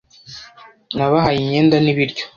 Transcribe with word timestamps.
Nabahaye 0.97 1.37
imyenda 1.41 1.75
n'ibiryo. 1.81 2.23